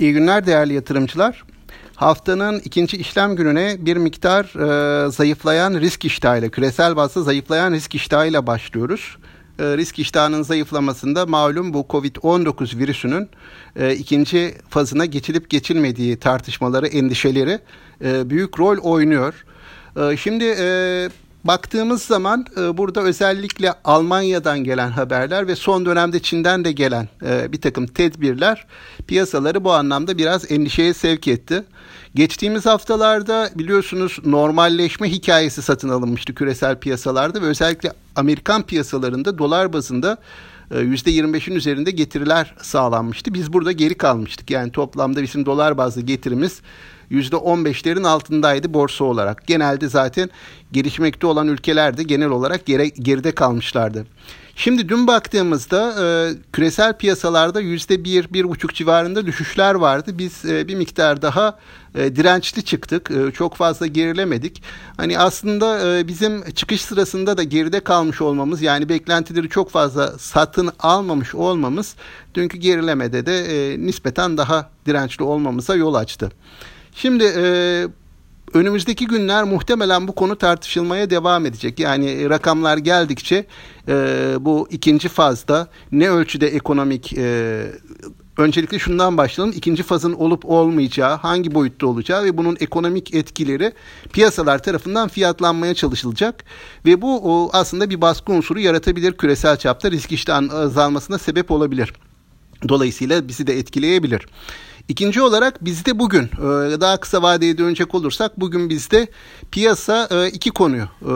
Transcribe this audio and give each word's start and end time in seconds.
İyi 0.00 0.12
günler 0.12 0.46
değerli 0.46 0.74
yatırımcılar. 0.74 1.44
Haftanın 1.94 2.60
ikinci 2.64 2.96
işlem 2.96 3.36
gününe 3.36 3.76
bir 3.78 3.96
miktar 3.96 4.44
e, 4.44 5.10
zayıflayan 5.10 5.74
risk 5.74 6.04
iştahıyla, 6.04 6.48
küresel 6.48 6.96
bazda 6.96 7.22
zayıflayan 7.22 7.72
risk 7.72 7.94
iştahıyla 7.94 8.46
başlıyoruz. 8.46 9.16
E, 9.58 9.64
risk 9.76 9.98
iştahının 9.98 10.42
zayıflamasında 10.42 11.26
malum 11.26 11.74
bu 11.74 11.86
Covid-19 11.90 12.78
virüsünün 12.78 13.28
e, 13.76 13.94
ikinci 13.94 14.54
fazına 14.68 15.04
geçilip 15.06 15.50
geçilmediği 15.50 16.16
tartışmaları, 16.16 16.86
endişeleri 16.86 17.58
e, 18.04 18.30
büyük 18.30 18.60
rol 18.60 18.78
oynuyor. 18.78 19.34
E, 19.96 20.16
şimdi 20.16 20.44
e, 20.44 21.08
baktığımız 21.46 22.02
zaman 22.02 22.46
e, 22.56 22.76
burada 22.76 23.02
özellikle 23.02 23.72
Almanya'dan 23.84 24.64
gelen 24.64 24.90
haberler 24.90 25.48
ve 25.48 25.56
son 25.56 25.86
dönemde 25.86 26.20
Çin'den 26.22 26.64
de 26.64 26.72
gelen 26.72 27.08
e, 27.26 27.52
bir 27.52 27.60
takım 27.60 27.86
tedbirler 27.86 28.66
piyasaları 29.06 29.64
bu 29.64 29.72
anlamda 29.72 30.18
biraz 30.18 30.52
endişeye 30.52 30.94
sevk 30.94 31.28
etti. 31.28 31.64
Geçtiğimiz 32.14 32.66
haftalarda 32.66 33.50
biliyorsunuz 33.54 34.18
normalleşme 34.24 35.10
hikayesi 35.10 35.62
satın 35.62 35.88
alınmıştı 35.88 36.34
küresel 36.34 36.78
piyasalarda 36.78 37.42
ve 37.42 37.46
özellikle 37.46 37.92
Amerikan 38.16 38.62
piyasalarında 38.62 39.38
dolar 39.38 39.72
bazında 39.72 40.18
%25'in 40.70 41.54
e, 41.54 41.56
üzerinde 41.56 41.90
getiriler 41.90 42.54
sağlanmıştı. 42.62 43.34
Biz 43.34 43.52
burada 43.52 43.72
geri 43.72 43.94
kalmıştık. 43.94 44.50
Yani 44.50 44.72
toplamda 44.72 45.22
bizim 45.22 45.46
dolar 45.46 45.78
bazlı 45.78 46.00
getirimiz 46.02 46.60
%15'lerin 47.10 48.06
altındaydı 48.06 48.74
borsa 48.74 49.04
olarak. 49.04 49.46
Genelde 49.46 49.88
zaten 49.88 50.30
gelişmekte 50.72 51.26
olan 51.26 51.48
ülkelerde 51.48 52.02
genel 52.02 52.28
olarak 52.28 52.66
geri, 52.66 52.94
geride 52.94 53.32
kalmışlardı. 53.32 54.06
Şimdi 54.58 54.88
dün 54.88 55.06
baktığımızda 55.06 55.94
e, 56.04 56.06
küresel 56.52 56.92
piyasalarda 56.92 57.60
yüzde 57.60 58.04
bir, 58.04 58.32
bir 58.32 58.48
buçuk 58.48 58.74
civarında 58.74 59.26
düşüşler 59.26 59.74
vardı. 59.74 60.10
Biz 60.18 60.44
e, 60.44 60.68
bir 60.68 60.74
miktar 60.74 61.22
daha 61.22 61.58
e, 61.94 62.16
dirençli 62.16 62.64
çıktık. 62.64 63.10
E, 63.10 63.32
çok 63.32 63.54
fazla 63.54 63.86
gerilemedik. 63.86 64.62
Hani 64.96 65.18
aslında 65.18 65.98
e, 65.98 66.08
bizim 66.08 66.50
çıkış 66.52 66.80
sırasında 66.80 67.36
da 67.36 67.42
geride 67.42 67.80
kalmış 67.80 68.20
olmamız 68.20 68.62
yani 68.62 68.88
beklentileri 68.88 69.48
çok 69.48 69.70
fazla 69.70 70.18
satın 70.18 70.70
almamış 70.78 71.34
olmamız 71.34 71.96
dünkü 72.34 72.58
gerilemede 72.58 73.26
de 73.26 73.38
e, 73.38 73.78
nispeten 73.86 74.38
daha 74.38 74.70
dirençli 74.86 75.24
olmamıza 75.24 75.74
yol 75.74 75.94
açtı. 75.94 76.30
Şimdi 76.96 77.24
e, 77.24 77.44
önümüzdeki 78.54 79.06
günler 79.06 79.44
muhtemelen 79.44 80.08
bu 80.08 80.14
konu 80.14 80.36
tartışılmaya 80.38 81.10
devam 81.10 81.46
edecek. 81.46 81.78
Yani 81.80 82.30
rakamlar 82.30 82.76
geldikçe 82.76 83.46
e, 83.88 83.94
bu 84.40 84.68
ikinci 84.70 85.08
fazda 85.08 85.68
ne 85.92 86.10
ölçüde 86.10 86.46
ekonomik 86.46 87.12
e, 87.18 87.66
öncelikle 88.38 88.78
şundan 88.78 89.16
başlayalım. 89.16 89.54
İkinci 89.56 89.82
fazın 89.82 90.12
olup 90.12 90.44
olmayacağı, 90.44 91.16
hangi 91.16 91.54
boyutta 91.54 91.86
olacağı 91.86 92.24
ve 92.24 92.36
bunun 92.36 92.56
ekonomik 92.60 93.14
etkileri 93.14 93.72
piyasalar 94.12 94.62
tarafından 94.62 95.08
fiyatlanmaya 95.08 95.74
çalışılacak. 95.74 96.44
Ve 96.86 97.02
bu 97.02 97.20
o, 97.32 97.50
aslında 97.52 97.90
bir 97.90 98.00
baskı 98.00 98.32
unsuru 98.32 98.60
yaratabilir 98.60 99.12
küresel 99.12 99.56
çapta 99.56 99.90
risk 99.90 100.12
iştahının 100.12 100.48
azalmasına 100.48 101.18
sebep 101.18 101.50
olabilir. 101.50 101.92
Dolayısıyla 102.68 103.28
bizi 103.28 103.46
de 103.46 103.58
etkileyebilir. 103.58 104.26
İkinci 104.88 105.22
olarak 105.22 105.64
bizde 105.64 105.98
bugün 105.98 106.24
e, 106.24 106.80
daha 106.80 106.96
kısa 106.96 107.22
vadeye 107.22 107.58
dönecek 107.58 107.94
olursak 107.94 108.40
bugün 108.40 108.70
bizde 108.70 109.06
piyasa 109.50 110.08
e, 110.10 110.28
iki 110.28 110.50
konuyu 110.50 110.84
e, 111.02 111.12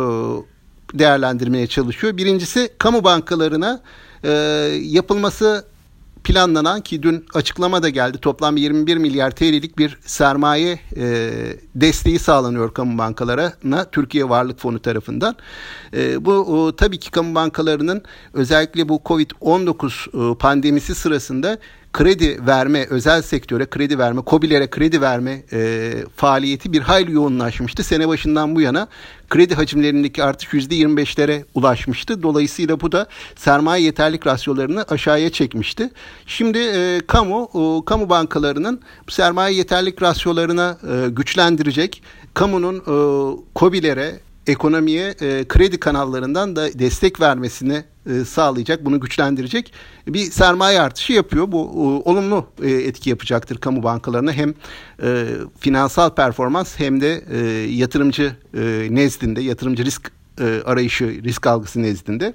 değerlendirmeye 0.98 1.66
çalışıyor. 1.66 2.16
Birincisi 2.16 2.70
kamu 2.78 3.04
bankalarına 3.04 3.80
yapılması 4.80 5.64
planlanan 6.24 6.80
ki 6.80 7.02
dün 7.02 7.26
açıklama 7.34 7.82
da 7.82 7.88
geldi 7.88 8.18
toplam 8.18 8.56
21 8.56 8.96
milyar 8.96 9.30
TL'lik 9.30 9.78
bir 9.78 9.98
sermaye 10.00 10.80
e, 10.96 11.30
desteği 11.74 12.18
sağlanıyor 12.18 12.74
kamu 12.74 12.98
bankalarına 12.98 13.84
Türkiye 13.84 14.28
Varlık 14.28 14.58
Fonu 14.58 14.78
tarafından. 14.82 15.36
E, 15.94 16.24
bu 16.24 16.32
o, 16.32 16.76
tabii 16.76 16.98
ki 16.98 17.10
kamu 17.10 17.34
bankalarının 17.34 18.02
özellikle 18.34 18.88
bu 18.88 18.96
Covid-19 18.96 20.32
e, 20.32 20.38
pandemisi 20.38 20.94
sırasında 20.94 21.58
kredi 21.92 22.46
verme, 22.46 22.86
özel 22.90 23.22
sektöre 23.22 23.66
kredi 23.66 23.98
verme, 23.98 24.22
COBİ'lere 24.26 24.70
kredi 24.70 25.00
verme 25.00 25.42
e, 25.52 25.92
faaliyeti 26.16 26.72
bir 26.72 26.80
hayli 26.80 27.12
yoğunlaşmıştı. 27.12 27.84
Sene 27.84 28.08
başından 28.08 28.56
bu 28.56 28.60
yana 28.60 28.88
kredi 29.28 29.54
hacimlerindeki 29.54 30.24
artış 30.24 30.48
%25'lere 30.48 31.44
ulaşmıştı. 31.54 32.22
Dolayısıyla 32.22 32.80
bu 32.80 32.92
da 32.92 33.06
sermaye 33.36 33.84
yeterlik 33.84 34.26
rasyolarını 34.26 34.84
aşağıya 34.88 35.30
çekmişti. 35.30 35.90
Şimdi 36.26 36.58
e, 36.58 37.00
kamu 37.06 37.50
e, 37.54 37.84
kamu 37.84 38.08
bankalarının 38.08 38.80
sermaye 39.08 39.56
yeterlik 39.56 40.02
rasyolarına 40.02 40.78
e, 40.90 41.08
güçlendirecek, 41.08 42.02
kamunun 42.34 42.76
e, 42.76 42.94
COBİ'lere 43.56 44.20
ekonomiye 44.46 45.14
e, 45.20 45.44
kredi 45.48 45.80
kanallarından 45.80 46.56
da 46.56 46.78
destek 46.78 47.20
vermesini 47.20 47.84
e, 48.06 48.24
sağlayacak, 48.24 48.84
bunu 48.84 49.00
güçlendirecek 49.00 49.72
bir 50.06 50.30
sermaye 50.30 50.80
artışı 50.80 51.12
yapıyor. 51.12 51.52
Bu 51.52 51.58
e, 51.58 52.08
olumlu 52.10 52.46
e, 52.62 52.70
etki 52.70 53.10
yapacaktır 53.10 53.58
kamu 53.58 53.82
bankalarına 53.82 54.32
hem 54.32 54.54
e, 55.02 55.26
finansal 55.60 56.14
performans 56.14 56.78
hem 56.78 57.00
de 57.00 57.24
e, 57.30 57.38
yatırımcı 57.72 58.36
e, 58.54 58.88
nezdinde, 58.90 59.40
yatırımcı 59.40 59.84
risk 59.84 60.12
e, 60.40 60.60
arayışı, 60.64 61.04
risk 61.24 61.46
algısı 61.46 61.82
nezdinde. 61.82 62.34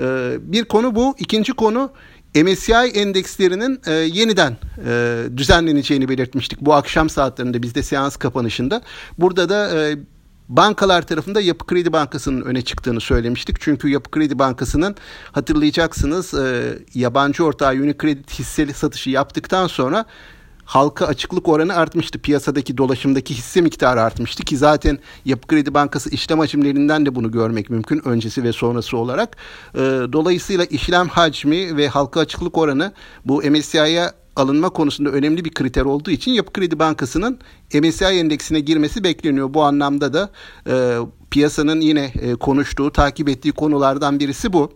E, 0.00 0.36
bir 0.40 0.64
konu 0.64 0.94
bu. 0.94 1.14
İkinci 1.18 1.52
konu 1.52 1.90
MSCI 2.34 2.72
endekslerinin 2.72 3.80
e, 3.86 3.92
yeniden 3.92 4.56
e, 4.86 5.22
düzenleneceğini 5.36 6.08
belirtmiştik 6.08 6.60
bu 6.60 6.74
akşam 6.74 7.10
saatlerinde 7.10 7.62
bizde 7.62 7.82
seans 7.82 8.16
kapanışında. 8.16 8.82
Burada 9.18 9.48
da 9.48 9.80
e, 9.80 9.96
bankalar 10.56 11.02
tarafında 11.02 11.40
Yapı 11.40 11.66
Kredi 11.66 11.92
Bankası'nın 11.92 12.42
öne 12.42 12.62
çıktığını 12.62 13.00
söylemiştik. 13.00 13.60
Çünkü 13.60 13.88
Yapı 13.88 14.10
Kredi 14.10 14.38
Bankası'nın 14.38 14.96
hatırlayacaksınız 15.32 16.34
e, 16.34 16.78
yabancı 16.94 17.44
ortağı 17.44 17.72
Unicredit 17.72 18.38
hisseli 18.38 18.74
satışı 18.74 19.10
yaptıktan 19.10 19.66
sonra 19.66 20.04
halka 20.64 21.06
açıklık 21.06 21.48
oranı 21.48 21.74
artmıştı. 21.74 22.18
Piyasadaki 22.18 22.78
dolaşımdaki 22.78 23.34
hisse 23.34 23.60
miktarı 23.60 24.02
artmıştı 24.02 24.42
ki 24.42 24.56
zaten 24.56 24.98
Yapı 25.24 25.46
Kredi 25.46 25.74
Bankası 25.74 26.10
işlem 26.10 26.38
hacimlerinden 26.38 27.06
de 27.06 27.14
bunu 27.14 27.30
görmek 27.30 27.70
mümkün 27.70 28.08
öncesi 28.08 28.44
ve 28.44 28.52
sonrası 28.52 28.96
olarak. 28.96 29.36
E, 29.74 29.78
dolayısıyla 30.12 30.64
işlem 30.64 31.08
hacmi 31.08 31.76
ve 31.76 31.88
halka 31.88 32.20
açıklık 32.20 32.58
oranı 32.58 32.92
bu 33.24 33.42
MSCI'ye 33.50 34.10
alınma 34.36 34.70
konusunda 34.70 35.10
önemli 35.10 35.44
bir 35.44 35.50
kriter 35.50 35.82
olduğu 35.82 36.10
için 36.10 36.32
Yapı 36.32 36.52
Kredi 36.52 36.78
Bankası'nın 36.78 37.38
MSCI 37.74 38.04
endeksine 38.04 38.60
girmesi 38.60 39.04
bekleniyor. 39.04 39.54
Bu 39.54 39.62
anlamda 39.62 40.12
da 40.12 40.30
e, 40.66 40.98
piyasanın 41.32 41.80
yine 41.80 42.12
e, 42.20 42.34
konuştuğu, 42.34 42.92
takip 42.92 43.28
ettiği 43.28 43.52
konulardan 43.52 44.20
birisi 44.20 44.52
bu. 44.52 44.72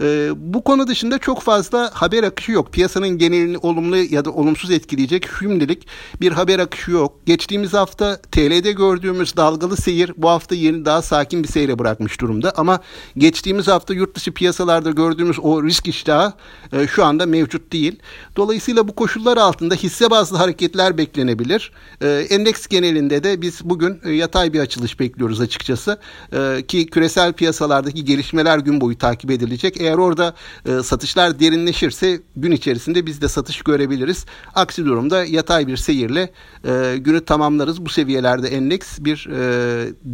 E, 0.00 0.30
bu 0.36 0.64
konu 0.64 0.86
dışında 0.86 1.18
çok 1.18 1.42
fazla 1.42 1.90
haber 1.94 2.22
akışı 2.22 2.52
yok. 2.52 2.72
Piyasanın 2.72 3.08
genelini 3.08 3.58
olumlu 3.58 3.96
ya 3.96 4.24
da 4.24 4.30
olumsuz 4.30 4.70
etkileyecek 4.70 5.28
şimdilik 5.38 5.86
bir 6.20 6.32
haber 6.32 6.58
akışı 6.58 6.90
yok. 6.90 7.26
Geçtiğimiz 7.26 7.74
hafta 7.74 8.20
TL'de 8.20 8.72
gördüğümüz 8.72 9.36
dalgalı 9.36 9.76
seyir 9.76 10.12
bu 10.16 10.28
hafta 10.28 10.54
yeni 10.54 10.84
daha 10.84 11.02
sakin 11.02 11.42
bir 11.42 11.48
seyre 11.48 11.78
bırakmış 11.78 12.20
durumda. 12.20 12.52
Ama 12.56 12.80
geçtiğimiz 13.16 13.68
hafta 13.68 13.94
yurt 13.94 14.14
dışı 14.14 14.32
piyasalarda 14.32 14.90
gördüğümüz 14.90 15.38
o 15.42 15.64
risk 15.64 15.88
iştahı 15.88 16.32
e, 16.72 16.86
şu 16.86 17.04
anda 17.04 17.26
mevcut 17.26 17.72
değil. 17.72 17.98
Dolayısıyla 18.36 18.88
bu 18.88 18.94
koşullar 18.94 19.36
altında 19.36 19.74
hisse 19.74 20.10
bazlı 20.10 20.36
hareketler 20.36 20.98
beklenebilir. 20.98 21.72
E, 22.00 22.08
endeks 22.08 22.66
genelinde 22.66 23.24
de 23.24 23.42
biz 23.42 23.60
bugün 23.64 24.00
e, 24.04 24.12
yatay 24.12 24.52
bir 24.52 24.60
açılış 24.60 25.00
bekliyoruz 25.00 25.40
açıkçası. 25.40 25.95
E, 26.32 26.62
ki 26.68 26.86
küresel 26.86 27.32
piyasalardaki 27.32 28.04
gelişmeler 28.04 28.58
gün 28.58 28.80
boyu 28.80 28.98
takip 28.98 29.30
edilecek. 29.30 29.80
Eğer 29.80 29.98
orada 29.98 30.34
e, 30.66 30.82
satışlar 30.82 31.40
derinleşirse 31.40 32.20
gün 32.36 32.52
içerisinde 32.52 33.06
biz 33.06 33.20
de 33.22 33.28
satış 33.28 33.62
görebiliriz. 33.62 34.26
Aksi 34.54 34.84
durumda 34.84 35.24
yatay 35.24 35.66
bir 35.66 35.76
seyirle 35.76 36.30
e, 36.64 36.96
günü 36.98 37.24
tamamlarız. 37.24 37.84
Bu 37.84 37.88
seviyelerde 37.88 38.48
endeks 38.48 38.98
bir 38.98 39.28
e, 39.32 39.36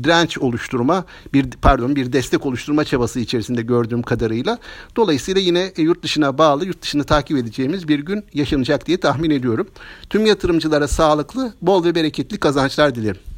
direnç 0.03 0.39
oluşturma, 0.39 1.05
bir 1.35 1.51
pardon 1.51 1.97
bir 1.97 2.13
destek 2.13 2.47
oluşturma 2.47 2.85
çabası 2.85 3.21
içerisinde 3.21 3.63
gördüğüm 3.63 4.03
kadarıyla. 4.03 4.59
Dolayısıyla 4.97 5.41
yine 5.41 5.73
yurt 5.77 6.03
dışına 6.03 6.39
bağlı, 6.39 6.67
yurt 6.67 6.83
dışını 6.83 7.05
takip 7.05 7.39
edeceğimiz 7.39 7.89
bir 7.89 7.99
gün 7.99 8.25
yaşanacak 8.35 8.87
diye 8.87 9.01
tahmin 9.01 9.31
ediyorum. 9.31 9.69
Tüm 10.11 10.27
yatırımcılara 10.27 10.89
sağlıklı, 10.89 11.53
bol 11.63 11.85
ve 11.85 11.95
bereketli 11.95 12.39
kazançlar 12.39 12.95
dilerim. 12.95 13.32